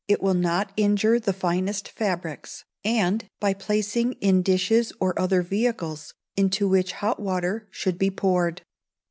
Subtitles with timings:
[0.07, 6.15] (it will not injure the finest fabrics), and by placing in dishes or other vehicles,
[6.35, 8.63] into which hot water should be poured.